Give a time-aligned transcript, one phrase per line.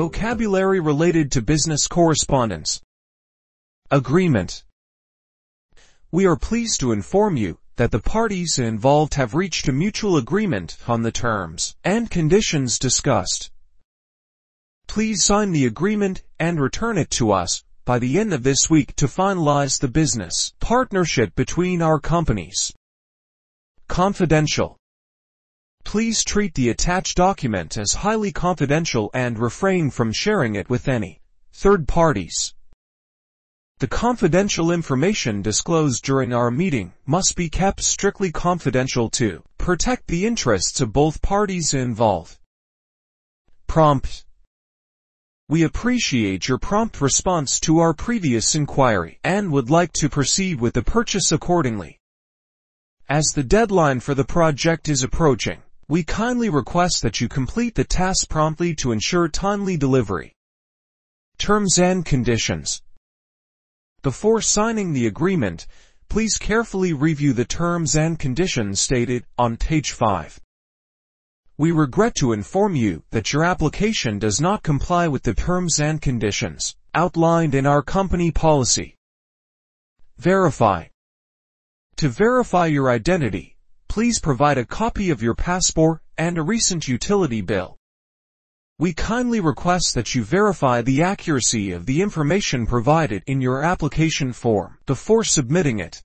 [0.00, 2.80] Vocabulary related to business correspondence.
[3.90, 4.64] Agreement.
[6.10, 10.78] We are pleased to inform you that the parties involved have reached a mutual agreement
[10.88, 13.50] on the terms and conditions discussed.
[14.86, 18.96] Please sign the agreement and return it to us by the end of this week
[18.96, 22.72] to finalize the business partnership between our companies.
[23.86, 24.79] Confidential.
[25.84, 31.20] Please treat the attached document as highly confidential and refrain from sharing it with any
[31.52, 32.54] third parties.
[33.80, 40.26] The confidential information disclosed during our meeting must be kept strictly confidential to protect the
[40.26, 42.38] interests of both parties involved.
[43.66, 44.26] Prompt.
[45.48, 50.74] We appreciate your prompt response to our previous inquiry and would like to proceed with
[50.74, 51.98] the purchase accordingly.
[53.08, 57.82] As the deadline for the project is approaching, we kindly request that you complete the
[57.82, 60.36] task promptly to ensure timely delivery.
[61.36, 62.80] Terms and conditions.
[64.00, 65.66] Before signing the agreement,
[66.08, 70.40] please carefully review the terms and conditions stated on page 5.
[71.58, 76.00] We regret to inform you that your application does not comply with the terms and
[76.00, 78.94] conditions outlined in our company policy.
[80.18, 80.84] Verify.
[81.96, 83.56] To verify your identity,
[83.90, 87.76] please provide a copy of your passport and a recent utility bill.
[88.78, 94.32] We kindly request that you verify the accuracy of the information provided in your application
[94.32, 96.04] form before submitting it.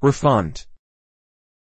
[0.00, 0.66] Refund.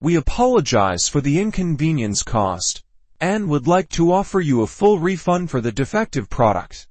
[0.00, 2.82] We apologize for the inconvenience caused
[3.20, 6.88] and would like to offer you a full refund for the defective product.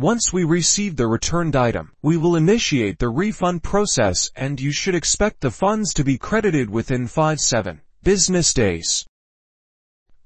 [0.00, 4.94] Once we receive the returned item, we will initiate the refund process and you should
[4.94, 9.04] expect the funds to be credited within 5-7 business days.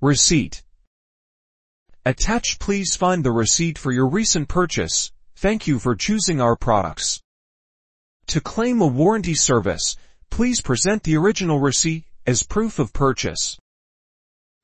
[0.00, 0.62] Receipt
[2.06, 5.10] Attached please find the receipt for your recent purchase.
[5.34, 7.20] Thank you for choosing our products.
[8.28, 9.96] To claim a warranty service,
[10.30, 13.58] please present the original receipt as proof of purchase.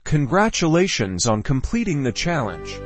[0.05, 2.79] Congratulations on completing the challenge.